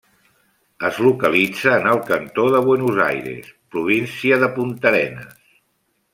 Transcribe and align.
Es 0.87 0.95
localitza 1.07 1.73
en 1.81 1.85
el 1.91 2.01
cantó 2.07 2.45
de 2.55 2.61
Buenos 2.69 3.03
Aires, 3.09 3.53
província 3.77 4.41
de 4.47 4.51
Puntarenas. 4.57 5.39